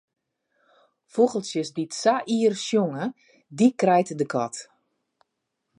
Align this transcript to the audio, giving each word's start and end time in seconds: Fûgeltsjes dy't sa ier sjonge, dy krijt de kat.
Fûgeltsjes 1.11 1.69
dy't 1.75 1.95
sa 2.01 2.15
ier 2.35 2.55
sjonge, 2.65 3.05
dy 3.57 3.67
krijt 3.81 4.09
de 4.19 4.25
kat. 4.33 4.55